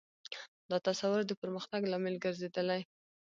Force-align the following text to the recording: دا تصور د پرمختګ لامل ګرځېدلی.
دا 0.69 0.77
تصور 0.87 1.21
د 1.27 1.31
پرمختګ 1.41 1.81
لامل 1.91 2.15
ګرځېدلی. 2.25 2.81